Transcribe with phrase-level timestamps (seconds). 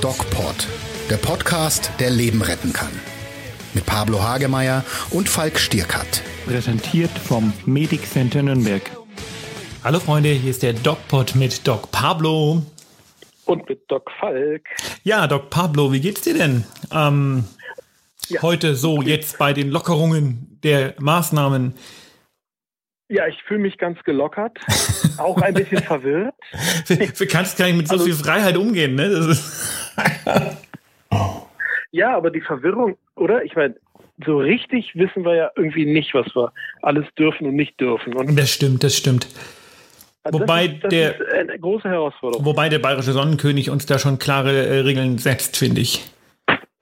[0.00, 0.68] DocPod,
[1.10, 2.92] der Podcast, der Leben retten kann.
[3.74, 6.22] Mit Pablo Hagemeyer und Falk Stierkat.
[6.46, 8.82] Präsentiert vom Medic Center Nürnberg.
[9.82, 12.62] Hallo Freunde, hier ist der DocPod mit Doc Pablo.
[13.46, 14.62] Und mit Doc Falk.
[15.02, 16.64] Ja, Doc Pablo, wie geht's dir denn?
[16.92, 17.44] Ähm,
[18.28, 18.42] ja.
[18.42, 21.74] Heute so, jetzt bei den Lockerungen der Maßnahmen.
[23.08, 24.58] Ja, ich fühle mich ganz gelockert,
[25.18, 26.34] auch ein bisschen verwirrt.
[26.88, 29.36] Du kannst gar nicht mit so also, viel Freiheit umgehen, ne?
[31.92, 33.44] ja, aber die Verwirrung, oder?
[33.44, 33.76] Ich meine,
[34.24, 38.14] so richtig wissen wir ja irgendwie nicht, was wir alles dürfen und nicht dürfen.
[38.14, 39.28] Und das stimmt, das stimmt.
[40.24, 42.44] Also wobei das ist, das der ist eine große Herausforderung.
[42.44, 46.04] Wobei der bayerische Sonnenkönig uns da schon klare äh, Regeln setzt, finde ich.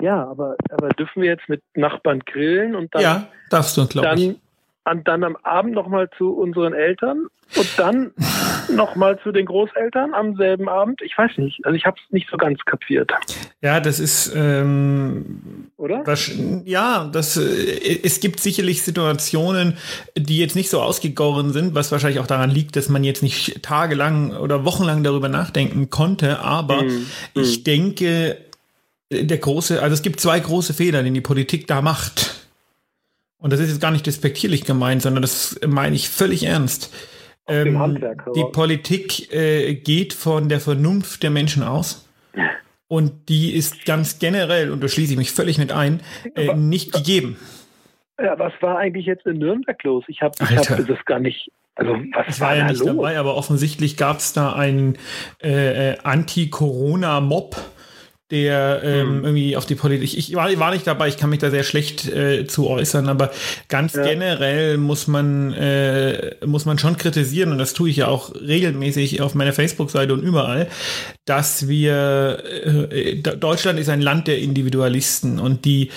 [0.00, 4.14] Ja, aber, aber dürfen wir jetzt mit Nachbarn grillen und dann, ja, darfst du, glaube
[4.18, 4.36] ich
[4.84, 8.12] und dann am Abend nochmal zu unseren Eltern und dann
[8.70, 11.00] nochmal zu den Großeltern am selben Abend.
[11.02, 11.64] Ich weiß nicht.
[11.64, 13.10] Also ich habe es nicht so ganz kapiert.
[13.62, 16.02] Ja, das ist ähm, oder?
[16.04, 16.30] Das,
[16.64, 19.78] ja, das äh, es gibt sicherlich Situationen,
[20.16, 23.62] die jetzt nicht so ausgegoren sind, was wahrscheinlich auch daran liegt, dass man jetzt nicht
[23.62, 26.40] tagelang oder wochenlang darüber nachdenken konnte.
[26.40, 27.64] Aber mm, ich mm.
[27.64, 28.36] denke,
[29.10, 32.43] der große, also es gibt zwei große Fehler, die die Politik da macht
[33.44, 36.90] und das ist jetzt gar nicht despektierlich gemeint, sondern das meine ich völlig ernst.
[37.46, 38.00] Ähm,
[38.34, 42.08] die Politik äh, geht von der Vernunft der Menschen aus.
[42.88, 46.00] Und die ist ganz generell, und da schließe ich mich völlig mit ein,
[46.34, 47.36] äh, nicht gegeben.
[48.18, 50.04] Ja, was war eigentlich jetzt in Nürnberg los?
[50.08, 51.52] Ich habe hab das gar nicht.
[51.74, 52.96] Also was ich war, war ja nicht los?
[52.96, 54.96] dabei, aber offensichtlich gab es da einen
[55.42, 57.56] äh, äh, Anti-Corona-Mob
[58.34, 59.24] der ähm, mhm.
[59.24, 60.02] irgendwie auf die Politik.
[60.02, 63.08] Ich, ich war, war, nicht dabei, ich kann mich da sehr schlecht äh, zu äußern,
[63.08, 63.30] aber
[63.68, 64.02] ganz ja.
[64.02, 69.22] generell muss man, äh, muss man schon kritisieren, und das tue ich ja auch regelmäßig
[69.22, 70.66] auf meiner Facebook-Seite und überall,
[71.26, 72.42] dass wir,
[72.90, 75.92] äh, Deutschland ist ein Land der Individualisten und die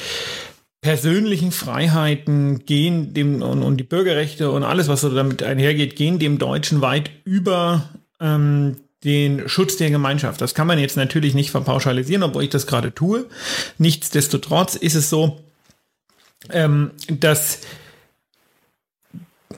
[0.81, 6.19] persönlichen Freiheiten gehen dem und, und die Bürgerrechte und alles, was so damit einhergeht, gehen
[6.19, 7.89] dem Deutschen weit über
[8.21, 10.41] ähm, den Schutz der Gemeinschaft.
[10.41, 13.27] Das kann man jetzt natürlich nicht verpauschalisieren, obwohl ich das gerade tue.
[13.77, 15.39] Nichtsdestotrotz ist es so,
[16.51, 17.61] ähm, dass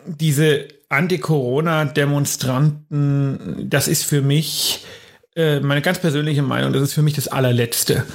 [0.05, 4.85] diese Anti-Corona-Demonstranten, das ist für mich
[5.35, 8.05] äh, meine ganz persönliche Meinung, das ist für mich das allerletzte.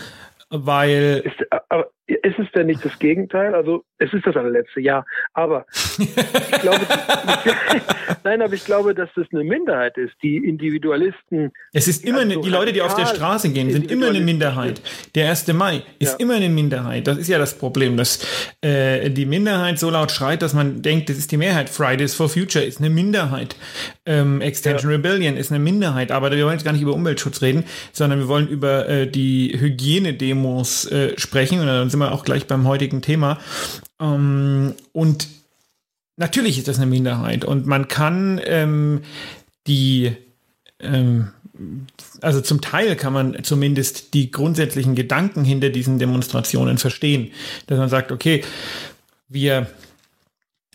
[0.51, 1.23] Weil.
[1.25, 1.64] Ist, aber
[2.07, 3.55] ist es denn nicht das Gegenteil?
[3.55, 5.07] Also es ist das allerletzte, ja.
[5.33, 5.65] Aber
[5.99, 6.81] ich glaube,
[8.25, 10.13] nein, aber ich glaube, dass das eine Minderheit ist.
[10.23, 11.53] Die Individualisten.
[11.73, 14.83] Es ist immer eine, die Leute, die auf der Straße gehen, sind immer eine Minderheit.
[15.15, 15.49] Der 1.
[15.55, 16.19] Mai ist ja.
[16.19, 17.07] immer eine Minderheit.
[17.07, 18.21] Das ist ja das Problem, dass
[18.61, 21.71] äh, die Minderheit so laut schreit, dass man denkt, das ist die Mehrheit.
[21.71, 23.57] Fridays for Future ist eine Minderheit.
[24.05, 24.97] Ähm, Extension ja.
[24.97, 26.13] Rebellion ist eine Minderheit.
[26.13, 29.57] Aber wir wollen jetzt gar nicht über Umweltschutz reden, sondern wir wollen über äh, die
[29.59, 31.61] Hygienedemos äh, sprechen.
[31.61, 33.38] Und dann sind wir auch gleich beim heutigen Thema.
[34.00, 35.28] Ähm, und
[36.16, 39.03] natürlich ist das eine Minderheit und man kann ähm,
[39.69, 40.12] die
[40.81, 41.28] ähm,
[42.21, 47.31] also zum Teil kann man zumindest die grundsätzlichen Gedanken hinter diesen Demonstrationen verstehen,
[47.69, 48.43] dass man sagt, okay,
[49.28, 49.69] wir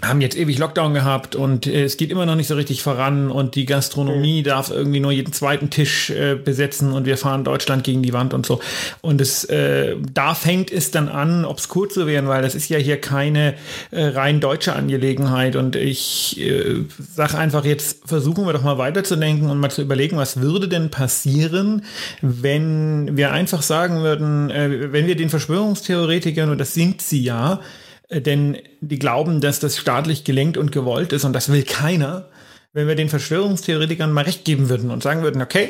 [0.01, 3.29] haben jetzt ewig Lockdown gehabt und äh, es geht immer noch nicht so richtig voran
[3.29, 4.45] und die Gastronomie mhm.
[4.45, 8.33] darf irgendwie nur jeden zweiten Tisch äh, besetzen und wir fahren Deutschland gegen die Wand
[8.33, 8.61] und so.
[9.01, 12.77] Und es äh, da fängt es dann an, obskur zu werden, weil das ist ja
[12.77, 13.55] hier keine
[13.91, 19.49] äh, rein deutsche Angelegenheit und ich äh, sage einfach jetzt versuchen wir doch mal weiterzudenken
[19.49, 21.83] und mal zu überlegen, was würde denn passieren,
[22.21, 27.59] wenn wir einfach sagen würden, äh, wenn wir den Verschwörungstheoretikern und das sind sie ja
[28.09, 32.25] denn die glauben, dass das staatlich gelenkt und gewollt ist und das will keiner.
[32.71, 35.69] Wenn wir den Verschwörungstheoretikern mal recht geben würden und sagen würden, okay,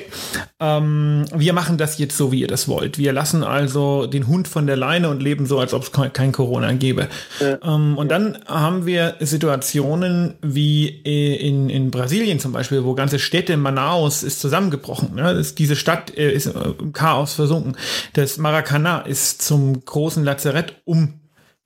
[0.59, 2.97] ähm, wir machen das jetzt so, wie ihr das wollt.
[2.97, 6.33] Wir lassen also den Hund von der Leine und leben so, als ob es kein
[6.33, 7.07] Corona gäbe.
[7.39, 7.57] Ja.
[7.63, 13.55] Ähm, und dann haben wir Situationen wie in, in Brasilien zum Beispiel, wo ganze Städte,
[13.55, 15.15] Manaus ist zusammengebrochen.
[15.15, 15.35] Ne?
[15.35, 17.77] Das, diese Stadt äh, ist im Chaos versunken.
[18.11, 21.18] Das Maracanã ist zum großen Lazarett um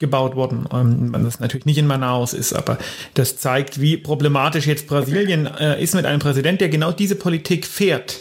[0.03, 0.67] gebaut worden.
[0.71, 2.77] Ähm, das natürlich nicht in Manaus ist, aber
[3.13, 7.65] das zeigt, wie problematisch jetzt Brasilien äh, ist mit einem Präsident, der genau diese Politik
[7.65, 8.19] fährt.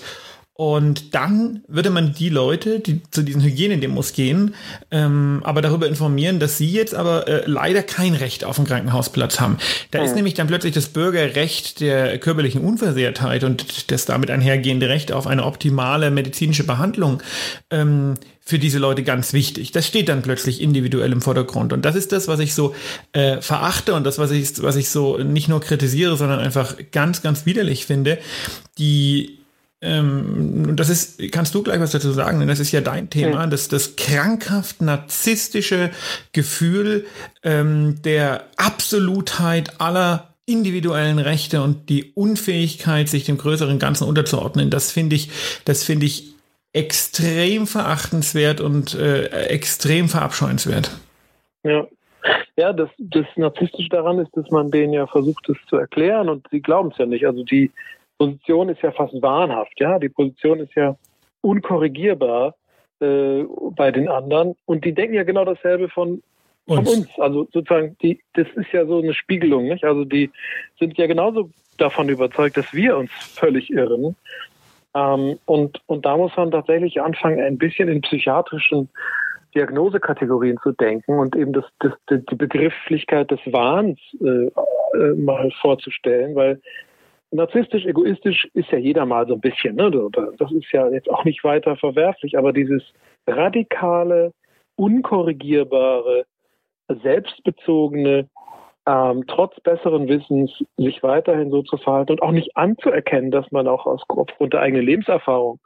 [0.55, 4.55] Und dann würde man die Leute, die zu diesen Hygienedemos gehen,
[4.93, 9.41] ähm, aber darüber informieren, dass sie jetzt aber äh, leider kein Recht auf einen Krankenhausplatz
[9.41, 9.57] haben.
[9.91, 10.05] Da mhm.
[10.05, 15.27] ist nämlich dann plötzlich das Bürgerrecht der körperlichen Unversehrtheit und das damit einhergehende Recht auf
[15.27, 17.23] eine optimale medizinische Behandlung
[17.71, 18.15] ähm,
[18.45, 19.73] für diese Leute ganz wichtig.
[19.73, 21.73] Das steht dann plötzlich individuell im Vordergrund.
[21.73, 22.75] Und das ist das, was ich so
[23.13, 27.23] äh, verachte und das, was ich, was ich so nicht nur kritisiere, sondern einfach ganz,
[27.23, 28.19] ganz widerlich finde.
[28.79, 29.39] Die
[29.81, 33.11] ähm, und das ist, kannst du gleich was dazu sagen, denn das ist ja dein
[33.11, 35.91] Thema, das, das krankhaft narzisstische
[36.33, 37.07] Gefühl
[37.43, 44.93] ähm, der Absolutheit aller individuellen Rechte und die Unfähigkeit, sich dem größeren Ganzen unterzuordnen, das
[44.93, 45.31] finde ich,
[45.65, 46.32] das finde ich
[46.73, 50.91] extrem verachtenswert und äh, extrem verabscheuenswert.
[51.65, 51.87] Ja.
[52.57, 56.47] Ja, das, das Narzisstische daran ist, dass man denen ja versucht, es zu erklären und
[56.51, 57.27] sie glauben es ja nicht.
[57.27, 57.73] Also die,
[58.23, 59.99] Position ist ja fast wahnhaft, ja.
[59.99, 60.97] Die Position ist ja
[61.41, 62.55] unkorrigierbar
[63.01, 63.43] äh,
[63.75, 66.23] bei den anderen und die denken ja genau dasselbe von,
[66.69, 66.89] von uns.
[66.91, 67.09] uns.
[67.19, 69.83] Also sozusagen, die, das ist ja so eine Spiegelung, nicht?
[69.83, 70.31] Also die
[70.79, 74.15] sind ja genauso davon überzeugt, dass wir uns völlig irren.
[74.95, 78.89] Ähm, und, und da muss man tatsächlich anfangen, ein bisschen in psychiatrischen
[79.55, 84.51] Diagnosekategorien zu denken und eben das, das, die Begrifflichkeit des Wahns äh,
[84.99, 86.61] äh, mal vorzustellen, weil
[87.31, 89.77] narzisstisch, egoistisch ist ja jeder mal so ein bisschen.
[89.77, 89.91] Ne?
[90.39, 92.83] Das ist ja jetzt auch nicht weiter verwerflich, aber dieses
[93.27, 94.33] radikale,
[94.77, 96.25] unkorrigierbare,
[97.03, 98.29] selbstbezogene,
[98.87, 103.69] ähm, trotz besseren Wissens sich weiterhin so zu verhalten und auch nicht anzuerkennen, dass man
[103.69, 105.61] auch aus, aufgrund der eigenen Lebenserfahrung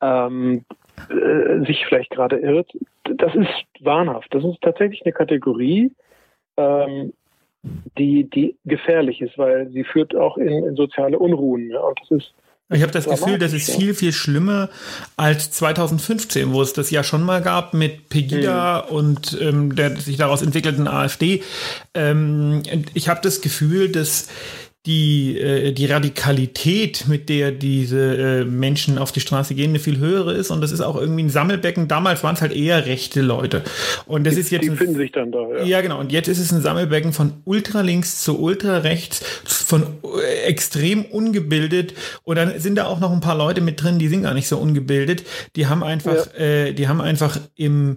[0.00, 0.64] ähm,
[1.10, 2.70] äh, sich vielleicht gerade irrt,
[3.04, 3.48] das ist
[3.80, 4.32] wahnhaft.
[4.32, 5.92] Das ist tatsächlich eine Kategorie,
[6.56, 7.12] ähm,
[7.98, 11.70] die, die gefährlich ist, weil sie führt auch in, in soziale Unruhen.
[11.70, 12.34] Ja, und das ist
[12.70, 14.70] ich habe das Gefühl, das ist viel, viel schlimmer
[15.16, 18.96] als 2015, wo es das ja schon mal gab mit Pegida mhm.
[18.96, 21.42] und ähm, der sich daraus entwickelten AfD.
[21.92, 22.62] Ähm,
[22.94, 24.28] ich habe das Gefühl, dass
[24.86, 29.98] die, äh, die Radikalität, mit der diese äh, Menschen auf die Straße gehen, eine viel
[29.98, 30.50] höhere ist.
[30.50, 31.88] Und das ist auch irgendwie ein Sammelbecken.
[31.88, 33.62] Damals waren es halt eher rechte Leute.
[34.04, 34.64] Und das die, ist jetzt.
[34.64, 35.64] Die finden sich dann da, ja.
[35.64, 36.00] Ja, genau.
[36.00, 39.86] Und jetzt ist es ein Sammelbecken von ultralinks zu ultrarechts, von
[40.22, 41.94] äh, extrem ungebildet.
[42.24, 44.48] Und dann sind da auch noch ein paar Leute mit drin, die sind gar nicht
[44.48, 45.24] so ungebildet.
[45.56, 46.44] Die haben einfach, ja.
[46.44, 47.96] äh, die haben einfach im,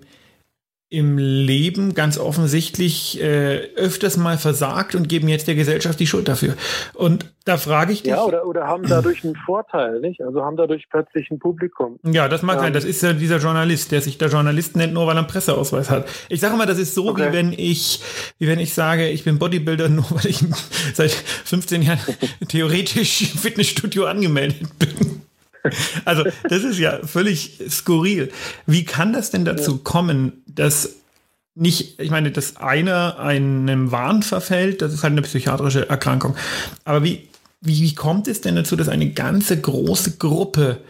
[0.89, 6.29] im Leben ganz offensichtlich äh, öfters mal versagt und geben jetzt der Gesellschaft die Schuld
[6.29, 6.53] dafür.
[6.93, 8.11] Und da frage ich dich.
[8.11, 10.21] Ja, oder, oder haben dadurch einen Vorteil, nicht?
[10.21, 11.99] Also haben dadurch plötzlich ein Publikum.
[12.03, 12.73] Ja, das mag ähm, sein.
[12.73, 15.89] Das ist ja dieser Journalist, der sich der Journalist nennt, nur weil er einen Presseausweis
[15.89, 16.07] hat.
[16.29, 17.29] Ich sage mal, das ist so, okay.
[17.29, 18.01] wie wenn ich,
[18.39, 20.39] wie wenn ich sage, ich bin Bodybuilder, nur weil ich
[20.93, 21.99] seit 15 Jahren
[22.47, 25.26] theoretisch im Fitnessstudio angemeldet bin.
[26.05, 28.31] Also, das ist ja völlig skurril.
[28.65, 30.97] Wie kann das denn dazu kommen, dass
[31.55, 36.35] nicht, ich meine, dass einer einem Wahn verfällt, das ist halt eine psychiatrische Erkrankung.
[36.85, 37.27] Aber wie,
[37.61, 40.81] wie, wie kommt es denn dazu, dass eine ganze große Gruppe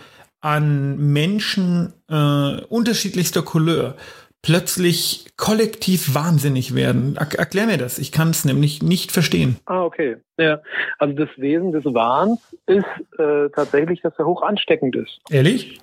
[0.41, 3.95] an Menschen äh, unterschiedlichster Couleur
[4.41, 7.17] plötzlich kollektiv wahnsinnig werden.
[7.17, 7.99] Er erklär mir das.
[7.99, 9.57] Ich kann es nämlich nicht verstehen.
[9.65, 10.17] Ah, okay.
[10.37, 10.61] Ja,
[10.99, 12.85] also das Wesen des Wahns ist
[13.19, 15.19] äh, tatsächlich, dass er hoch ansteckend ist.
[15.29, 15.79] Ehrlich?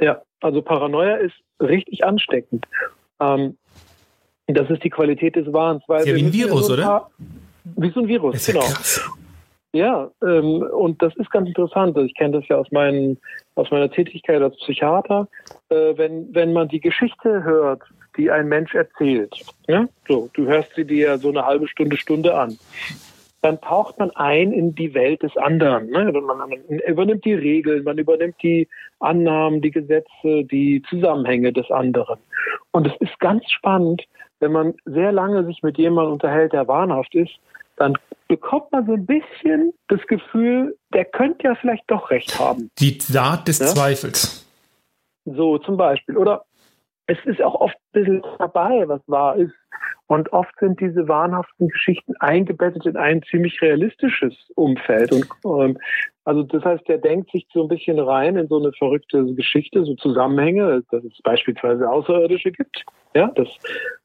[0.00, 2.66] Ja, also Paranoia ist richtig ansteckend.
[3.20, 3.56] Ähm,
[4.46, 5.82] das ist die Qualität des Wahns.
[5.86, 7.10] Weil ja wie ein Virus, oder?
[7.64, 8.60] Wie so ein Virus, genau.
[8.60, 9.00] Krass.
[9.72, 11.96] Ja, ähm, und das ist ganz interessant.
[11.96, 13.18] Ich kenne das ja aus, meinen,
[13.54, 15.28] aus meiner Tätigkeit als Psychiater.
[15.70, 17.82] Äh, wenn, wenn man die Geschichte hört,
[18.18, 19.34] die ein Mensch erzählt,
[19.68, 19.88] ja?
[20.06, 22.58] so, du hörst sie dir so eine halbe Stunde, Stunde an,
[23.40, 25.88] dann taucht man ein in die Welt des anderen.
[25.88, 26.12] Ne?
[26.12, 26.52] Man, man
[26.86, 28.68] übernimmt die Regeln, man übernimmt die
[29.00, 32.18] Annahmen, die Gesetze, die Zusammenhänge des anderen.
[32.72, 34.02] Und es ist ganz spannend,
[34.40, 37.32] wenn man sehr lange sich mit jemandem unterhält, der wahnhaft ist,
[37.76, 37.96] dann
[38.32, 42.70] bekommt man so ein bisschen das Gefühl, der könnte ja vielleicht doch recht haben.
[42.78, 43.66] Die Saat des ja?
[43.66, 44.48] Zweifels.
[45.26, 46.16] So zum Beispiel.
[46.16, 46.46] Oder
[47.06, 49.52] es ist auch oft ein bisschen dabei, was wahr ist.
[50.06, 55.12] Und oft sind diese wahnhaften Geschichten eingebettet in ein ziemlich realistisches Umfeld.
[55.12, 55.78] Und ähm,
[56.24, 59.84] also das heißt, der denkt sich so ein bisschen rein in so eine verrückte Geschichte,
[59.84, 62.82] so Zusammenhänge, dass es beispielsweise Außerirdische gibt,
[63.14, 63.48] ja, dass,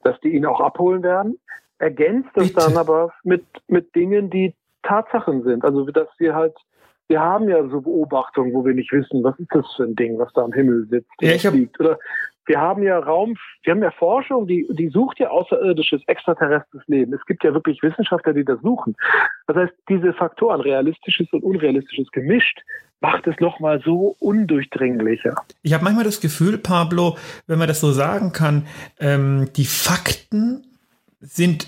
[0.03, 1.39] dass die ihn auch abholen werden
[1.79, 4.53] ergänzt es dann aber mit, mit Dingen, die
[4.84, 5.63] Tatsachen sind.
[5.63, 6.55] Also, dass wir halt,
[7.07, 10.17] wir haben ja so Beobachtungen, wo wir nicht wissen, was ist das für ein Ding,
[10.17, 11.79] was da am Himmel sitzt ja, ich hab, liegt.
[11.79, 12.00] Oder
[12.46, 17.13] wir haben ja Raum, wir haben ja Forschung, die, die sucht ja außerirdisches, extraterrestres Leben.
[17.13, 18.96] Es gibt ja wirklich Wissenschaftler, die das suchen.
[19.48, 22.62] Das heißt, diese Faktoren, realistisches und unrealistisches gemischt,
[23.01, 25.36] macht es nochmal so undurchdringlicher.
[25.62, 28.65] Ich habe manchmal das Gefühl, Pablo, wenn man das so sagen kann,
[29.00, 30.66] ähm, die Fakten
[31.19, 31.67] sind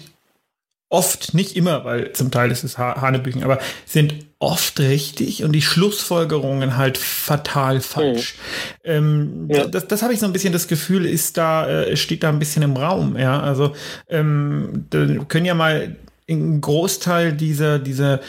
[0.90, 5.52] oft, nicht immer, weil zum Teil ist es ha Hanebüchen, aber sind oft richtig und
[5.52, 8.36] die Schlussfolgerungen halt fatal falsch.
[8.84, 8.90] Mhm.
[8.92, 9.68] Ähm, ja.
[9.68, 12.40] Das, das habe ich so ein bisschen das Gefühl, ist da, äh, steht da ein
[12.40, 13.40] bisschen im Raum, ja.
[13.40, 13.76] Also
[14.08, 15.96] ähm, können ja mal
[16.28, 18.22] ein Großteil dieser, dieser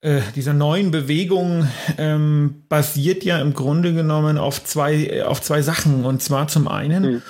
[0.00, 1.66] äh, dieser neuen Bewegung
[1.98, 6.04] ähm, basiert ja im Grunde genommen auf zwei, auf zwei Sachen.
[6.04, 7.22] Und zwar zum einen mhm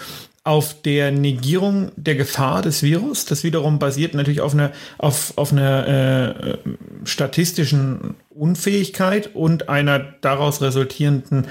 [0.48, 3.26] auf der Negierung der Gefahr des Virus.
[3.26, 6.58] Das wiederum basiert natürlich auf einer auf, auf einer äh,
[7.04, 11.48] statistischen Unfähigkeit und einer daraus resultierenden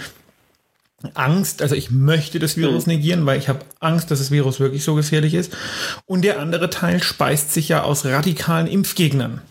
[1.13, 2.93] Angst, also ich möchte das Virus mhm.
[2.93, 5.55] negieren, weil ich habe Angst, dass das Virus wirklich so gefährlich ist.
[6.07, 9.41] Und der andere Teil speist sich ja aus radikalen Impfgegnern,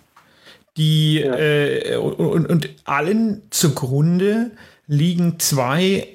[0.77, 1.37] die ja.
[1.37, 4.51] äh, und, und allen zugrunde
[4.89, 6.09] liegen zwei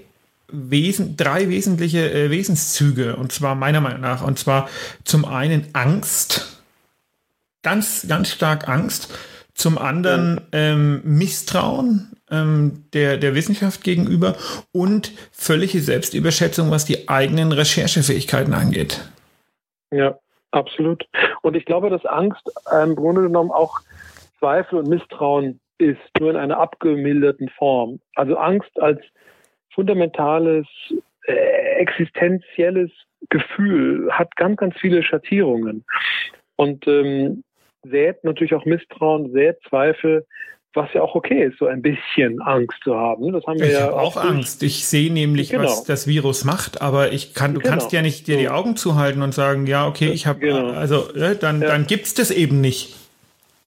[0.52, 4.70] Wesen, drei wesentliche äh, Wesenszüge, und zwar meiner Meinung nach, und zwar
[5.04, 6.64] zum einen Angst,
[7.64, 9.14] ganz, ganz stark Angst,
[9.54, 14.36] zum anderen ähm, Misstrauen ähm, der, der Wissenschaft gegenüber
[14.72, 19.02] und völlige Selbstüberschätzung, was die eigenen Recherchefähigkeiten angeht.
[19.92, 20.18] Ja,
[20.52, 21.06] absolut.
[21.42, 22.50] Und ich glaube, dass Angst
[22.84, 23.82] im Grunde genommen auch
[24.40, 28.00] Zweifel und Misstrauen ist, nur in einer abgemilderten Form.
[28.16, 29.02] Also Angst als
[29.74, 30.68] fundamentales,
[31.26, 31.34] äh,
[31.80, 32.92] existenzielles
[33.30, 35.84] Gefühl, hat ganz, ganz viele Schattierungen
[36.56, 37.44] und ähm,
[37.84, 40.26] sät natürlich auch Misstrauen, sät Zweifel,
[40.74, 43.34] was ja auch okay ist, so ein bisschen Angst zu haben.
[43.34, 44.64] Das haben wir ich ja auch, auch Angst.
[44.64, 45.64] Ich sehe nämlich, genau.
[45.64, 47.72] was das Virus macht, aber ich kann, du genau.
[47.72, 50.72] kannst ja nicht dir die Augen zuhalten und sagen, ja, okay, ich habe, genau.
[50.72, 51.68] also äh, dann, ja.
[51.68, 52.96] dann gibt's das eben nicht.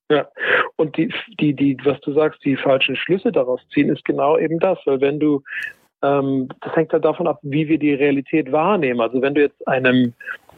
[0.09, 0.27] Ja,
[0.75, 4.59] und die, die, die, was du sagst, die falschen Schlüsse daraus ziehen, ist genau eben
[4.59, 5.43] das, weil wenn du
[6.05, 9.01] ähm, das hängt halt davon ab, wie wir die Realität wahrnehmen.
[9.01, 10.13] Also wenn du jetzt einem,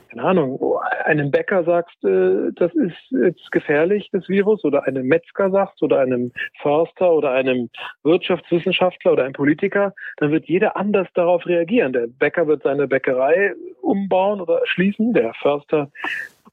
[0.10, 0.60] keine Ahnung,
[1.06, 6.00] einem Bäcker sagst, äh, das ist jetzt gefährlich, das Virus, oder einem Metzger sagst, oder
[6.00, 7.70] einem Förster oder einem
[8.04, 11.94] Wirtschaftswissenschaftler oder einem Politiker, dann wird jeder anders darauf reagieren.
[11.94, 15.90] Der Bäcker wird seine Bäckerei umbauen oder schließen, der Förster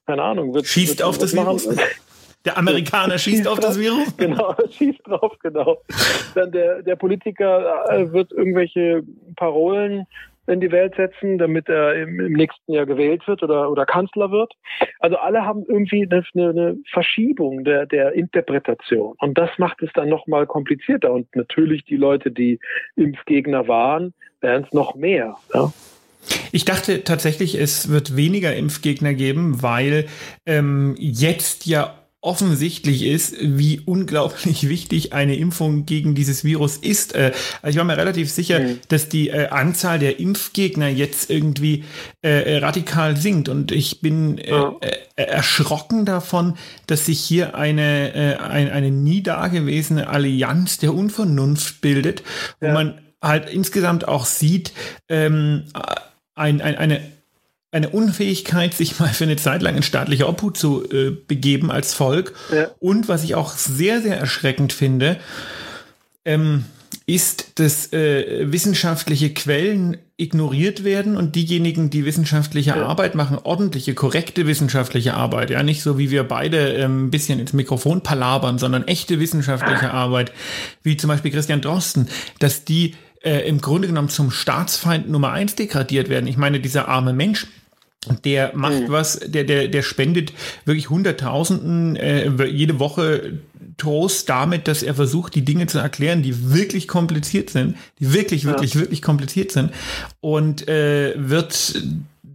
[0.05, 1.67] keine Ahnung, wird schießt wird auf das Virus.
[2.45, 4.15] Der Amerikaner schießt, auf das Virus?
[4.17, 5.81] Genau, schießt drauf, genau.
[6.35, 9.03] Dann der, der Politiker äh, wird irgendwelche
[9.35, 10.05] Parolen
[10.47, 14.31] in die Welt setzen, damit er im, im, nächsten Jahr gewählt wird oder, oder Kanzler
[14.31, 14.53] wird.
[14.99, 19.15] Also alle haben irgendwie eine, eine Verschiebung der, der Interpretation.
[19.19, 21.11] Und das macht es dann nochmal komplizierter.
[21.11, 22.59] Und natürlich die Leute, die
[22.95, 25.35] Impfgegner waren, werden es noch mehr.
[25.53, 25.71] Ja?
[26.51, 30.05] Ich dachte tatsächlich, es wird weniger Impfgegner geben, weil
[30.45, 31.95] ähm, jetzt ja
[32.25, 37.13] offensichtlich ist, wie unglaublich wichtig eine Impfung gegen dieses Virus ist.
[37.13, 38.79] Äh, also ich war mir relativ sicher, mhm.
[38.87, 41.83] dass die äh, Anzahl der Impfgegner jetzt irgendwie
[42.21, 43.47] äh, radikal sinkt.
[43.47, 44.75] Und ich bin ja.
[45.15, 46.55] erschrocken davon,
[46.87, 52.23] dass sich hier eine, eine, eine nie dagewesene Allianz der Unvernunft bildet,
[52.59, 52.69] ja.
[52.69, 54.73] wo man halt insgesamt auch sieht,
[55.09, 55.65] ähm,
[56.35, 57.14] ein, ein, eine
[57.75, 61.93] eine Unfähigkeit, sich mal für eine Zeit lang in staatliche Obhut zu äh, begeben als
[61.93, 62.33] Volk.
[62.53, 62.69] Ja.
[62.79, 65.17] Und was ich auch sehr, sehr erschreckend finde,
[66.23, 66.63] ähm,
[67.05, 72.85] ist, dass äh, wissenschaftliche Quellen ignoriert werden und diejenigen, die wissenschaftliche ja.
[72.85, 77.39] Arbeit machen, ordentliche, korrekte wissenschaftliche Arbeit, ja, nicht so wie wir beide ähm, ein bisschen
[77.41, 80.31] ins Mikrofon palabern, sondern echte wissenschaftliche Arbeit,
[80.81, 82.07] wie zum Beispiel Christian Drosten,
[82.39, 86.27] dass die äh, im Grunde genommen zum Staatsfeind Nummer eins degradiert werden.
[86.27, 87.47] Ich meine, dieser arme Mensch,
[88.23, 88.91] der macht mhm.
[88.91, 90.33] was, der, der, der spendet
[90.65, 93.39] wirklich Hunderttausenden äh, jede Woche
[93.77, 98.45] Trost damit, dass er versucht, die Dinge zu erklären, die wirklich kompliziert sind, die wirklich,
[98.45, 98.81] wirklich, ja.
[98.81, 99.71] wirklich kompliziert sind
[100.21, 101.81] und äh, wird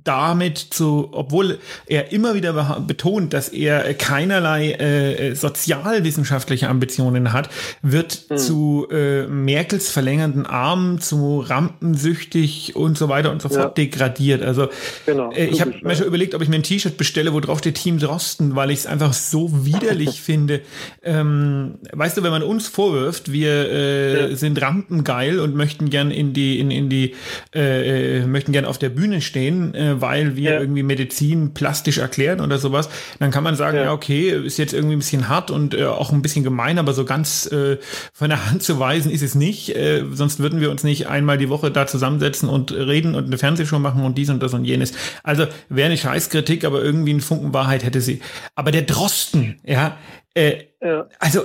[0.05, 7.51] damit zu, obwohl er immer wieder betont, dass er keinerlei äh, sozialwissenschaftliche Ambitionen hat,
[7.83, 8.37] wird mhm.
[8.37, 13.69] zu äh, Merkels verlängernden Armen, zu rampensüchtig und so weiter und so fort ja.
[13.69, 14.43] degradiert.
[14.43, 14.69] Also
[15.07, 17.59] genau, äh, ich habe mir schon überlegt, ob ich mir ein T-Shirt bestelle, wo drauf
[17.59, 20.61] steht Team Drosten, weil ich es einfach so widerlich finde.
[21.03, 24.37] Ähm, weißt du, wenn man uns vorwirft, wir äh, ja.
[24.37, 27.15] sind rampengeil und möchten gern in die in, in die
[27.55, 30.61] äh, äh möchten gern auf der Bühne stehen, äh, weil wir ja.
[30.61, 34.73] irgendwie Medizin plastisch erklären oder sowas, dann kann man sagen, ja, ja okay, ist jetzt
[34.73, 37.79] irgendwie ein bisschen hart und äh, auch ein bisschen gemein, aber so ganz äh,
[38.13, 39.75] von der Hand zu weisen ist es nicht.
[39.77, 43.39] Äh, sonst würden wir uns nicht einmal die Woche da zusammensetzen und reden und eine
[43.39, 44.93] Fernsehshow machen und dies und das und jenes.
[45.23, 48.21] Also wäre eine Scheißkritik, aber irgendwie ein Funken Wahrheit hätte sie.
[48.55, 49.97] Aber der Drosten, ja,
[50.35, 51.07] äh, ja.
[51.19, 51.43] also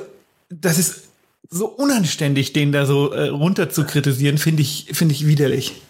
[0.49, 1.05] das ist
[1.49, 5.81] so unanständig, den da so äh, runter zu kritisieren, finde ich, finde ich widerlich.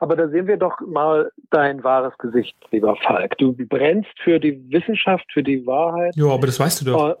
[0.00, 3.36] Aber da sehen wir doch mal dein wahres Gesicht, lieber Falk.
[3.36, 6.16] Du brennst für die Wissenschaft, für die Wahrheit.
[6.16, 7.16] Ja, aber das weißt du doch.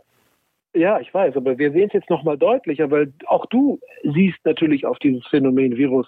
[0.74, 4.86] Ja, ich weiß, aber wir sehen es jetzt nochmal deutlicher, weil auch du siehst natürlich
[4.86, 6.06] auf dieses Phänomen Virus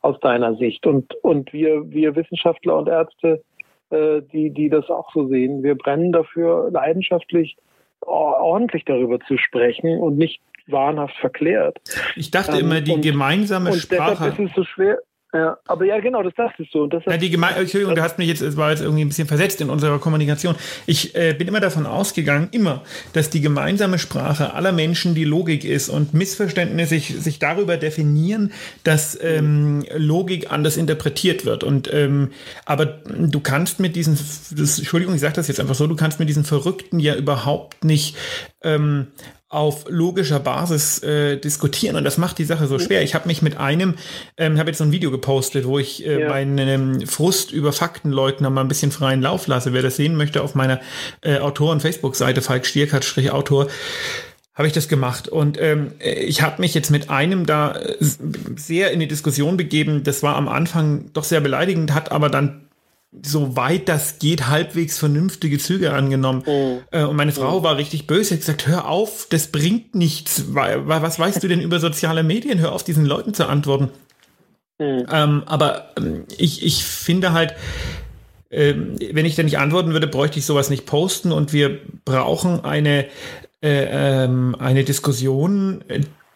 [0.00, 0.86] aus deiner Sicht.
[0.86, 3.42] Und, und wir, wir Wissenschaftler und Ärzte,
[3.90, 7.56] äh, die, die das auch so sehen, wir brennen dafür leidenschaftlich,
[8.00, 11.78] ordentlich darüber zu sprechen und nicht wahnhaft verklärt.
[12.16, 14.10] Ich dachte ähm, immer, die und, gemeinsame und Sprache.
[14.10, 14.98] Deshalb ist es so schwer,
[15.34, 16.86] ja, aber ja, genau, das dachtest du.
[16.86, 19.28] Das ja, die Geme Entschuldigung, du hast mich jetzt, es war jetzt irgendwie ein bisschen
[19.28, 20.54] versetzt in unserer Kommunikation.
[20.86, 22.82] Ich äh, bin immer davon ausgegangen, immer,
[23.12, 28.52] dass die gemeinsame Sprache aller Menschen die Logik ist und Missverständnisse sich, sich darüber definieren,
[28.84, 31.62] dass ähm, Logik anders interpretiert wird.
[31.62, 32.30] Und ähm,
[32.64, 36.18] aber du kannst mit diesen, das, Entschuldigung, ich sage das jetzt einfach so, du kannst
[36.20, 38.16] mit diesen Verrückten ja überhaupt nicht
[38.62, 39.08] ähm,
[39.48, 43.02] auf logischer Basis äh, diskutieren und das macht die Sache so schwer.
[43.02, 43.94] Ich habe mich mit einem,
[44.36, 46.28] ähm, habe jetzt so ein Video gepostet, wo ich äh, ja.
[46.28, 49.72] meinen ähm, Frust über Faktenleugner mal ein bisschen freien Lauf lasse.
[49.72, 50.80] Wer das sehen möchte, auf meiner
[51.22, 53.68] äh, Autoren-Facebook-Seite Falk Stierkart-Autor
[54.54, 55.28] habe ich das gemacht.
[55.28, 60.02] Und ähm, ich habe mich jetzt mit einem da äh, sehr in die Diskussion begeben.
[60.02, 62.67] Das war am Anfang doch sehr beleidigend, hat aber dann
[63.22, 66.42] soweit das geht, halbwegs vernünftige Züge angenommen.
[66.46, 66.80] Oh.
[66.92, 67.62] und meine Frau oh.
[67.62, 70.44] war richtig böse, hat gesagt, hör auf, das bringt nichts.
[70.52, 72.58] Was weißt du denn über soziale Medien?
[72.58, 73.90] Hör auf, diesen Leuten zu antworten.
[74.78, 75.06] Mhm.
[75.10, 77.54] Ähm, aber ähm, ich, ich finde halt,
[78.50, 82.64] ähm, wenn ich da nicht antworten würde, bräuchte ich sowas nicht posten und wir brauchen
[82.64, 83.06] eine,
[83.60, 85.82] äh, ähm, eine Diskussion,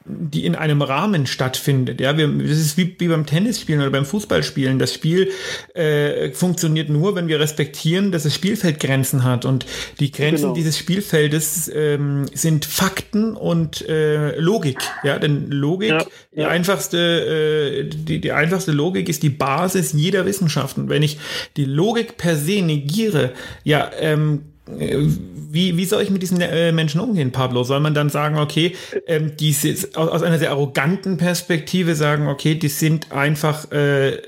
[0.05, 2.01] die in einem Rahmen stattfindet.
[2.01, 4.79] Ja, wir, das ist wie, wie beim Tennisspielen oder beim Fußballspielen.
[4.79, 5.31] Das Spiel
[5.75, 9.45] äh, funktioniert nur, wenn wir respektieren, dass das Spielfeld Grenzen hat.
[9.45, 9.67] Und
[10.01, 10.55] die Grenzen genau.
[10.55, 14.79] dieses Spielfeldes ähm, sind Fakten und äh, Logik.
[15.05, 16.05] Ja, denn Logik, ja,
[16.35, 16.49] die ja.
[16.49, 20.79] einfachste, äh, die, die einfachste Logik ist die Basis jeder Wissenschaft.
[20.79, 21.19] Und wenn ich
[21.57, 23.33] die Logik per se negiere,
[23.65, 27.63] ja, ähm, wie, wie soll ich mit diesen äh, Menschen umgehen, Pablo?
[27.63, 28.75] Soll man dann sagen, okay,
[29.07, 34.19] ähm, die aus, aus einer sehr arroganten Perspektive sagen, okay, die sind einfach äh,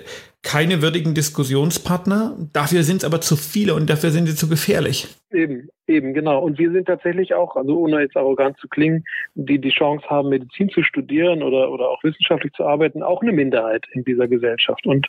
[0.45, 5.09] keine würdigen Diskussionspartner, dafür sind es aber zu viele und dafür sind sie zu gefährlich.
[5.33, 6.43] Eben, eben, genau.
[6.43, 10.29] Und wir sind tatsächlich auch, also ohne jetzt arrogant zu klingen, die die Chance haben,
[10.29, 14.87] Medizin zu studieren oder, oder auch wissenschaftlich zu arbeiten, auch eine Minderheit in dieser Gesellschaft.
[14.87, 15.09] Und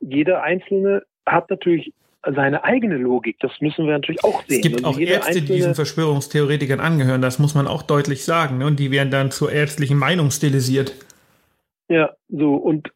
[0.00, 1.92] jeder Einzelne hat natürlich
[2.24, 3.38] seine eigene Logik.
[3.40, 4.60] Das müssen wir natürlich auch sehen.
[4.60, 7.22] Es gibt auch Ärzte, die diesen Verschwörungstheoretikern angehören.
[7.22, 8.58] Das muss man auch deutlich sagen.
[8.58, 8.66] Ne?
[8.66, 10.94] Und die werden dann zur ärztlichen Meinung stilisiert.
[11.88, 12.92] Ja, so und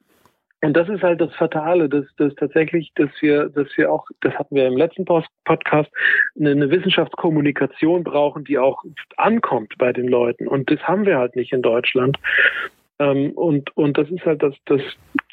[0.62, 4.34] und das ist halt das Fatale, dass, dass tatsächlich, dass wir, dass wir auch, das
[4.34, 5.90] hatten wir im letzten Podcast,
[6.38, 8.82] eine, eine Wissenschaftskommunikation brauchen, die auch
[9.16, 10.48] ankommt bei den Leuten.
[10.48, 12.18] Und das haben wir halt nicht in Deutschland.
[12.98, 14.80] Ähm, und, und das ist halt das, das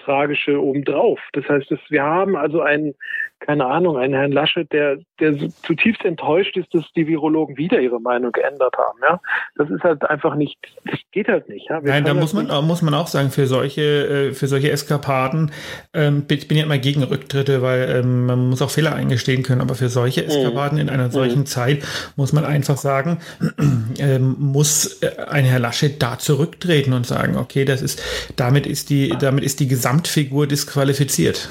[0.03, 1.19] Tragische obendrauf.
[1.33, 2.93] Das heißt, dass wir haben also einen,
[3.39, 7.99] keine Ahnung, einen Herrn Laschet, der, der zutiefst enttäuscht ist, dass die Virologen wieder ihre
[7.99, 8.99] Meinung geändert haben.
[9.01, 9.19] Ja,
[9.55, 11.69] das ist halt einfach nicht, das geht halt nicht.
[11.69, 11.81] Ja?
[11.81, 15.51] Nein, da muss man, muss man auch sagen, für solche, äh, für solche Eskapaden,
[15.93, 19.61] ähm, ich bin ja immer gegen Rücktritte, weil ähm, man muss auch Fehler eingestehen können,
[19.61, 20.27] aber für solche mhm.
[20.27, 21.45] Eskapaden in einer solchen mhm.
[21.45, 21.83] Zeit
[22.15, 23.19] muss man einfach sagen,
[23.99, 28.01] ähm, muss äh, ein Herr Laschet da zurücktreten und sagen, okay, das ist,
[28.35, 31.49] damit ist die, damit ist die Gesamtfigur disqualifiziert.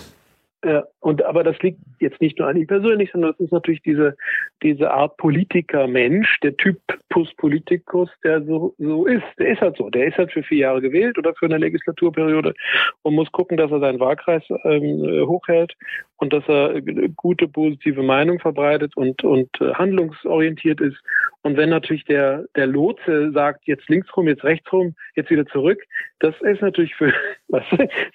[0.65, 3.83] Ja, und aber das liegt jetzt nicht nur an ihm persönlich, sondern das ist natürlich
[3.83, 4.17] diese
[4.63, 9.25] diese Art Politiker-Mensch, der Typus Politicus, der so so ist.
[9.37, 9.91] Der ist halt so.
[9.91, 12.55] Der ist halt für vier Jahre gewählt oder für eine Legislaturperiode
[13.03, 15.75] und muss gucken, dass er seinen Wahlkreis ähm, hochhält
[16.19, 16.81] und dass er
[17.17, 20.99] gute positive Meinung verbreitet und und äh, handlungsorientiert ist.
[21.43, 25.47] Und wenn natürlich der der Lotse sagt, jetzt links rum, jetzt rechts rum, jetzt wieder
[25.47, 25.83] zurück,
[26.21, 27.13] das ist natürlich für
[27.49, 27.65] was,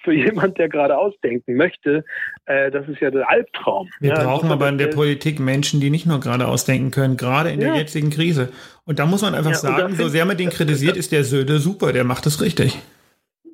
[0.02, 2.02] für jemand, der gerade ausdenken möchte,
[2.46, 3.88] äh, das ist ja der Albtraum.
[4.00, 7.50] Wir ja, brauchen aber in der Politik Menschen, die nicht nur gerade ausdenken können, gerade
[7.50, 7.72] in ja.
[7.72, 8.50] der jetzigen Krise.
[8.84, 11.58] Und da muss man einfach ja, sagen, so sehr man den kritisiert, ist der Söder
[11.58, 12.78] super, der macht das richtig.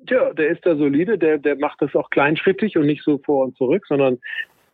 [0.06, 3.44] Tja, der ist da solide, der, der macht das auch kleinschrittig und nicht so vor
[3.44, 4.18] und zurück, sondern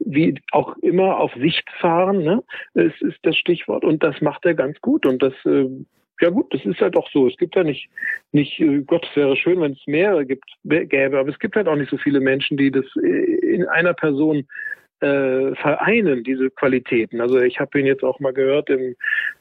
[0.01, 2.43] wie auch immer auf Sicht fahren, ne?
[2.75, 3.85] Das ist das Stichwort.
[3.85, 5.07] Und das macht er ganz gut.
[5.07, 5.67] Und das äh,
[6.21, 7.27] ja gut, das ist halt auch so.
[7.27, 7.89] Es gibt ja nicht,
[8.33, 11.69] nicht, äh, Gott, es wäre schön, wenn es mehrere gibt, gäbe, aber es gibt halt
[11.69, 14.47] auch nicht so viele Menschen, die das äh, in einer Person
[15.01, 17.21] äh, vereinen, diese Qualitäten.
[17.21, 18.97] Also ich habe ihn jetzt auch mal gehört im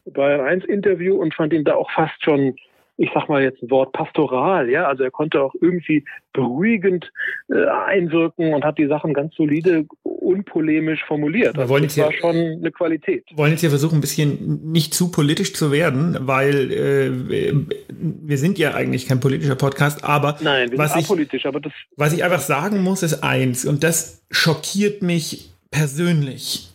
[0.05, 2.55] Bayern 1 Interview und fand ihn da auch fast schon
[2.99, 7.11] ich sag mal jetzt ein Wort pastoral, ja, also er konnte auch irgendwie beruhigend
[7.47, 11.57] äh, einwirken und hat die Sachen ganz solide, unpolemisch formuliert.
[11.57, 13.23] Also wollen das war schon eine Qualität.
[13.29, 17.53] Wir wollen jetzt hier versuchen, ein bisschen nicht zu politisch zu werden, weil äh,
[17.89, 21.61] wir sind ja eigentlich kein politischer Podcast, aber Nein, wir was, sind ich, apolitisch, aber
[21.61, 26.69] das was ich einfach sagen muss, ist eins, und das schockiert mich persönlich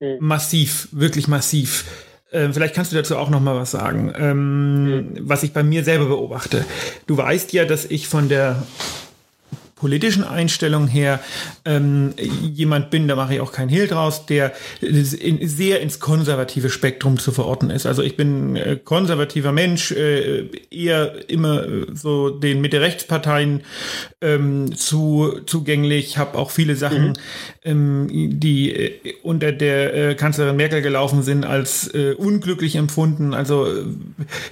[0.00, 0.16] Mhm.
[0.20, 1.84] massiv, wirklich massiv.
[2.32, 5.82] Ähm, vielleicht kannst du dazu auch noch mal was sagen, ähm, was ich bei mir
[5.82, 6.64] selber beobachte.
[7.06, 8.62] Du weißt ja, dass ich von der
[9.80, 11.20] politischen Einstellung her
[11.64, 12.12] ähm,
[12.42, 17.18] jemand bin, da mache ich auch keinen Hehl draus, der in, sehr ins konservative Spektrum
[17.18, 17.86] zu verorten ist.
[17.86, 23.62] Also ich bin äh, konservativer Mensch, äh, eher immer äh, so den Mitte-Rechtsparteien
[24.20, 27.14] ähm, zu, zugänglich, habe auch viele Sachen,
[27.64, 33.32] ähm, die äh, unter der äh, Kanzlerin Merkel gelaufen sind, als unglücklich empfunden.
[33.32, 33.66] Also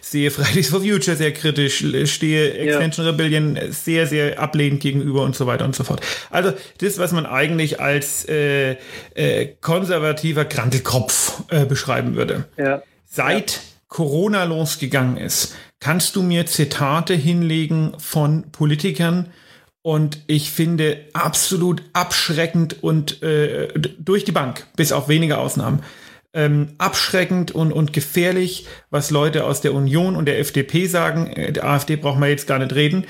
[0.00, 5.46] sehe Fridays for Future sehr kritisch, stehe Extension Rebellion sehr, sehr ablehnend gegenüber und so
[5.46, 6.00] weiter und so fort.
[6.30, 8.76] Also das, was man eigentlich als äh,
[9.14, 12.44] äh, konservativer Krankelkopf äh, beschreiben würde.
[12.56, 12.82] ja.
[13.10, 19.32] Seit Corona losgegangen ist, kannst du mir Zitate hinlegen von Politikern
[19.80, 25.82] und ich finde absolut abschreckend und äh, durch die Bank, bis auf wenige Ausnahmen,
[26.34, 31.28] ähm, abschreckend und, und gefährlich, was Leute aus der Union und der FDP sagen.
[31.28, 33.06] Äh, Der AfD braucht man jetzt gar nicht reden.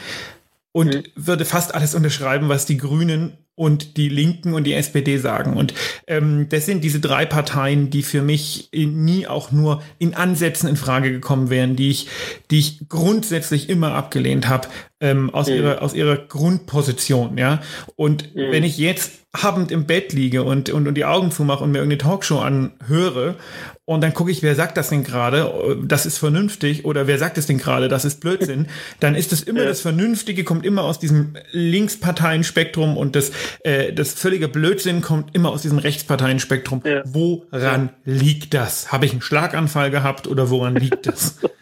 [0.78, 5.56] Und würde fast alles unterschreiben, was die Grünen und die Linken und die SPD sagen.
[5.56, 5.74] Und
[6.06, 10.76] ähm, das sind diese drei Parteien, die für mich nie auch nur in Ansätzen in
[10.76, 12.06] Frage gekommen wären, die ich,
[12.52, 14.68] die ich grundsätzlich immer abgelehnt habe
[15.00, 17.38] ähm, aus ihrer aus ihrer Grundposition.
[17.38, 17.61] Ja.
[17.96, 21.70] Und wenn ich jetzt abend im Bett liege und, und, und die Augen zumache und
[21.70, 23.37] mir irgendeine Talkshow anhöre
[23.84, 27.37] und dann gucke ich, wer sagt das denn gerade, das ist vernünftig oder wer sagt
[27.37, 28.66] es denn gerade, das ist Blödsinn,
[29.00, 33.30] dann ist das immer das Vernünftige, kommt immer aus diesem Linksparteienspektrum und das,
[33.64, 36.82] äh, das völlige Blödsinn kommt immer aus diesem Rechtsparteienspektrum.
[36.84, 37.02] Ja.
[37.04, 38.92] Woran liegt das?
[38.92, 41.38] Habe ich einen Schlaganfall gehabt oder woran liegt das?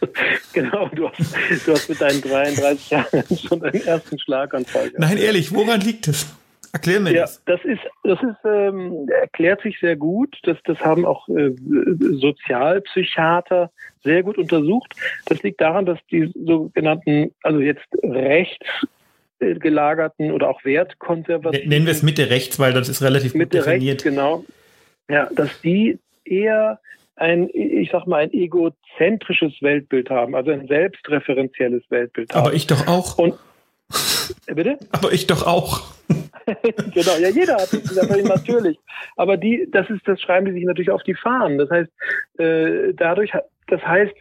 [0.56, 4.98] Genau, du hast, du hast mit deinen 33 Jahren schon deinen ersten Schlaganfall gehabt.
[4.98, 6.26] Nein, ehrlich, woran liegt es?
[6.72, 7.42] Erklär mir Ja, das.
[7.44, 10.36] das ist, das ist, ähm, erklärt sich sehr gut.
[10.44, 11.50] Das, das haben auch äh,
[12.46, 13.70] Sozialpsychiater
[14.04, 14.94] sehr gut untersucht.
[15.26, 18.66] Das liegt daran, dass die sogenannten, also jetzt rechts
[19.40, 23.40] äh, gelagerten oder auch wertkonservativen Nennen wir es Mitte rechts, weil das ist relativ gut
[23.40, 24.02] Mitte rechts, definiert.
[24.02, 24.44] genau.
[25.08, 26.80] Ja, dass die eher
[27.16, 32.46] ein, ich sag mal, ein egozentrisches Weltbild haben, also ein selbstreferenzielles Weltbild haben.
[32.46, 33.18] Aber ich doch auch.
[33.18, 33.34] Und
[34.46, 34.78] Äh, bitte?
[34.92, 35.82] Aber ich doch auch.
[36.94, 38.78] genau, ja, jeder hat das, natürlich.
[39.16, 41.58] Aber die, das ist, das schreiben die sich natürlich auf die Fahnen.
[41.58, 41.90] Das heißt,
[42.38, 43.32] äh, dadurch,
[43.68, 44.14] das heißt,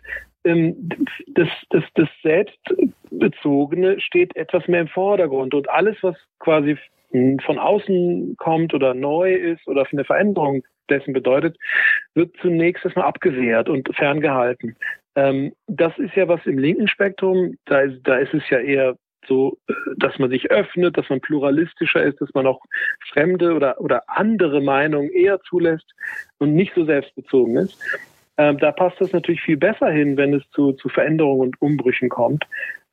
[0.43, 0.89] ähm,
[1.27, 6.77] das, das, das Selbstbezogene steht etwas mehr im Vordergrund und alles, was quasi
[7.45, 11.57] von außen kommt oder neu ist oder eine Veränderung dessen bedeutet,
[12.13, 14.75] wird zunächst erstmal abgewehrt und ferngehalten.
[15.15, 18.95] Ähm, das ist ja was im linken Spektrum, da ist, da ist es ja eher
[19.27, 22.61] so, äh, dass man sich öffnet, dass man pluralistischer ist, dass man auch
[23.11, 25.89] fremde oder, oder andere Meinungen eher zulässt
[26.37, 27.79] und nicht so selbstbezogen ist.
[28.37, 32.09] Ähm, da passt das natürlich viel besser hin, wenn es zu, zu Veränderungen und Umbrüchen
[32.09, 32.43] kommt.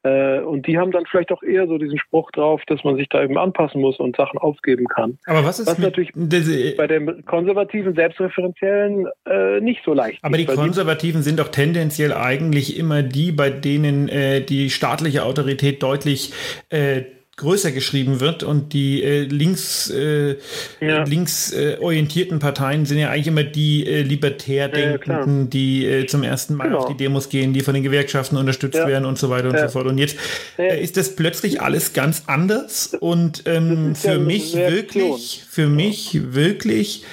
[0.05, 3.09] Äh, und die haben dann vielleicht auch eher so diesen Spruch drauf, dass man sich
[3.09, 5.19] da eben anpassen muss und Sachen aufgeben kann.
[5.27, 10.19] Aber was ist Was natürlich diese, Bei dem konservativen, selbstreferenziellen äh, nicht so leicht.
[10.23, 14.71] aber die ist, weil Konservativen sind doch tendenziell eigentlich immer die, bei denen äh, die
[14.71, 16.33] staatliche Autorität deutlich
[16.71, 17.03] äh,
[17.37, 20.37] größer geschrieben wird und die äh, links, äh,
[20.81, 21.05] Ja.
[21.05, 25.87] links äh, orientierten Parteien sind ja eigentlich immer die äh, libertär Ja, ja, denkenden, die
[25.87, 26.81] äh, zum ersten Mal Genau.
[26.81, 28.87] auf die Demos gehen, die von den Gewerkschaften unterstützt Ja.
[28.87, 29.87] werden und so weiter und so fort.
[29.87, 30.17] Und jetzt
[30.59, 37.05] äh, ist das plötzlich alles ganz anders und ähm, für mich wirklich, für mich wirklich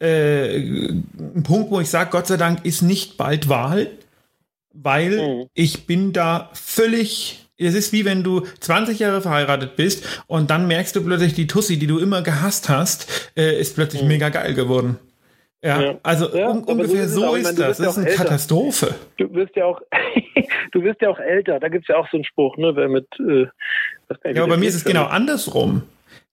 [0.00, 3.90] äh, ein Punkt, wo ich sage, Gott sei Dank ist nicht bald Wahl,
[4.72, 5.46] weil Mhm.
[5.54, 7.40] ich bin da völlig.
[7.56, 11.46] Es ist wie wenn du 20 Jahre verheiratet bist und dann merkst du plötzlich, die
[11.46, 14.98] Tussi, die du immer gehasst hast, äh, ist plötzlich mega geil geworden.
[15.62, 15.82] Ja, Mhm.
[15.82, 15.98] Ja.
[16.02, 17.66] also Ja, un ungefähr so ist es so ist meine, das.
[17.68, 18.24] bist ja Das ist eine älter.
[18.24, 18.94] Katastrophe.
[19.16, 19.80] du wirst ja auch,
[20.72, 21.58] du wirst ja auch älter.
[21.60, 23.46] Da gibt's ja auch so einen Spruch, ne, wer mit, äh,
[24.34, 25.82] Ja, aber bei mir ist es genau andersrum.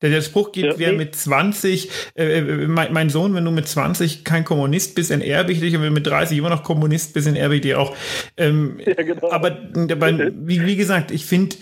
[0.02, 0.98] Der, Spruch geht, Ja, wer nee.
[0.98, 5.52] mit 20, äh, äh, mein, mein Sohn, wenn du mit 20 kein Kommunist bist, enterbe
[5.52, 7.96] ich dich und wenn du mit 30 immer noch Kommunist bist, enterbe ich dich auch.
[8.38, 9.32] Ähm, Ja, genau.
[9.32, 11.56] Aber dabei, wie, wie gesagt, ich finde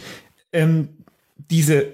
[0.53, 0.89] ähm,
[1.49, 1.87] diese,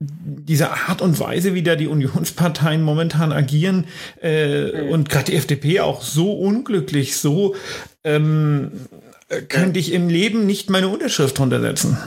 [0.00, 3.86] diese Art und Weise, wie da die Unionsparteien momentan agieren
[4.22, 4.88] äh, Mhm.
[4.90, 7.56] und gerade die FDP auch so unglücklich, so
[8.04, 8.72] ähm,
[9.28, 11.98] äh, könnte ich im Leben nicht meine Unterschrift drunter setzen.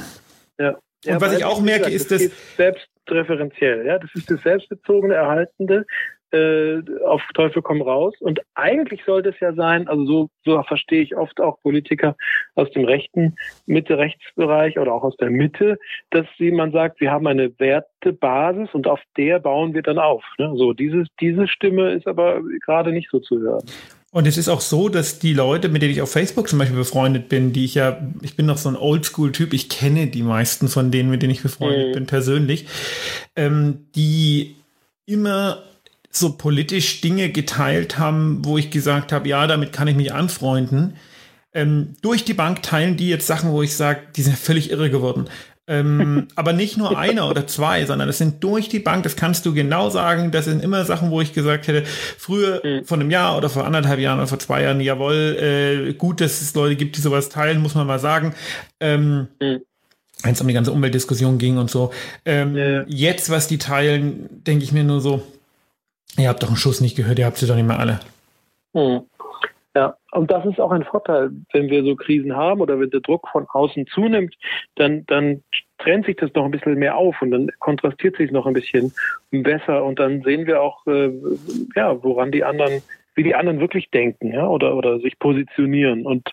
[0.59, 0.77] Ja.
[1.07, 3.85] Und was ich auch merke, gesagt, ist, das dass- geht selbstreferenziell.
[3.85, 5.85] Ja, das ist das selbstbezogene, erhaltende.
[6.33, 8.13] äh, auf Teufel komm raus.
[8.21, 12.15] Und eigentlich sollte es ja sein, also so, so verstehe ich oft auch Politiker
[12.55, 13.35] aus dem rechten
[13.65, 15.77] Mitte-Rechtsbereich oder auch aus der Mitte,
[16.09, 20.23] dass sie, man sagt, wir haben eine Wertebasis und auf der bauen wir dann auf.
[20.37, 20.53] Ne?
[20.55, 23.65] So, dieses, diese Stimme ist aber gerade nicht so zu hören.
[24.13, 26.77] Und es ist auch so, dass die Leute, mit denen ich auf Facebook zum Beispiel
[26.77, 30.67] befreundet bin, die ich ja, ich bin noch so ein Oldschool-Typ, ich kenne die meisten
[30.67, 31.93] von denen, mit denen ich befreundet mhm.
[31.93, 32.67] bin, persönlich,
[33.37, 34.57] ähm, die
[35.05, 35.63] immer
[36.09, 40.97] so politisch Dinge geteilt haben, wo ich gesagt habe, ja, damit kann ich mich anfreunden.
[41.53, 44.89] Ähm, durch die Bank teilen die jetzt Sachen, wo ich sage, die sind völlig irre
[44.89, 45.29] geworden.
[45.67, 49.45] Ähm, aber nicht nur einer oder zwei, sondern es sind durch die Bank, das kannst
[49.45, 52.83] du genau sagen, das sind immer Sachen, wo ich gesagt hätte, früher mhm.
[52.83, 56.41] vor einem Jahr oder vor anderthalb Jahren oder vor zwei Jahren, jawohl, äh, gut, dass
[56.41, 58.33] es Leute gibt, die sowas teilen, muss man mal sagen.
[58.79, 59.61] Ähm, mhm
[60.23, 61.91] wenn es um die ganze Umweltdiskussion ging und so.
[62.25, 62.83] Ähm, ja.
[62.87, 65.23] Jetzt, was die teilen, denke ich mir nur so,
[66.17, 67.99] ihr habt doch einen Schuss nicht gehört, ihr habt sie doch nicht mehr alle.
[68.73, 69.01] Hm.
[69.73, 72.99] Ja, und das ist auch ein Vorteil, wenn wir so Krisen haben oder wenn der
[72.99, 74.35] Druck von außen zunimmt,
[74.75, 75.43] dann, dann
[75.77, 78.93] trennt sich das noch ein bisschen mehr auf und dann kontrastiert sich noch ein bisschen
[79.31, 81.11] besser und dann sehen wir auch, äh,
[81.75, 82.81] ja, woran die anderen,
[83.15, 86.29] wie die anderen wirklich denken, ja, oder, oder sich positionieren und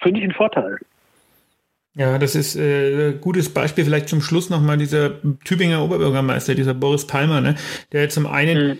[0.00, 0.78] finde ich einen Vorteil.
[1.94, 3.84] Ja, das ist äh, ein gutes Beispiel.
[3.84, 7.56] Vielleicht zum Schluss nochmal dieser Tübinger Oberbürgermeister, dieser Boris Palmer, ne,
[7.92, 8.78] der zum einen mhm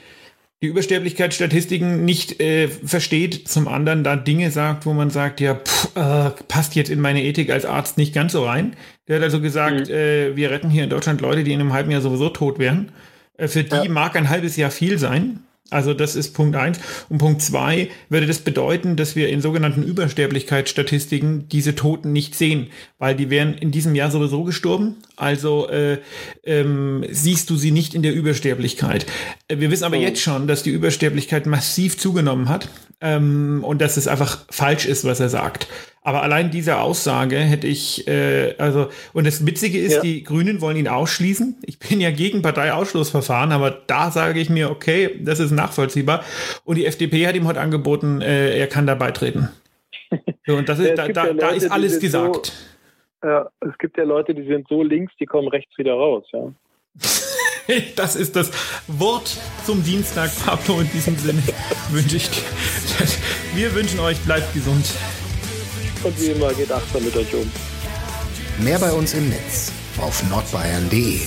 [0.62, 5.96] die Übersterblichkeitsstatistiken nicht äh, versteht, zum anderen da Dinge sagt, wo man sagt, ja, pff,
[5.96, 8.77] äh, passt jetzt in meine Ethik als Arzt nicht ganz so rein.
[9.09, 9.94] Der hat also gesagt, mhm.
[9.94, 12.92] äh, wir retten hier in Deutschland Leute, die in einem halben Jahr sowieso tot wären.
[13.38, 13.88] Äh, für die ja.
[13.88, 15.40] mag ein halbes Jahr viel sein.
[15.70, 16.78] Also das ist Punkt eins.
[17.09, 22.68] Und Punkt zwei würde das bedeuten, dass wir in sogenannten Übersterblichkeitsstatistiken diese Toten nicht sehen,
[22.98, 24.96] weil die wären in diesem Jahr sowieso gestorben.
[25.16, 25.98] Also äh,
[26.44, 29.06] ähm, siehst du sie nicht in der Übersterblichkeit.
[29.48, 30.00] Wir wissen aber oh.
[30.00, 32.68] jetzt schon, dass die Übersterblichkeit massiv zugenommen hat
[33.00, 35.68] ähm, und dass es einfach falsch ist, was er sagt.
[36.02, 40.00] Aber allein diese Aussage hätte ich, äh, also, und das Witzige ist, ja.
[40.00, 41.58] die Grünen wollen ihn ausschließen.
[41.66, 46.24] Ich bin ja gegen Parteiausschlussverfahren, aber da sage ich mir, okay, das ist nachvollziehbar.
[46.64, 49.50] Und die FDP hat ihm heute angeboten, äh, er kann da beitreten.
[50.46, 52.52] So, und das ist, ja, da, da, ja Leute, da, ist alles gesagt.
[53.22, 56.24] So, ja, es gibt ja Leute, die sind so links, die kommen rechts wieder raus,
[56.32, 56.52] ja.
[57.94, 58.50] Das ist das
[58.88, 60.80] Wort zum Dienstag, Pablo.
[60.80, 61.40] In diesem Sinne
[61.90, 62.42] wünsche ich dir.
[63.54, 64.86] Wir wünschen euch, bleibt gesund.
[66.02, 67.50] Und wie immer geht achtsam mit euch um.
[68.58, 71.20] Mehr bei uns im Netz auf nordbayern.de.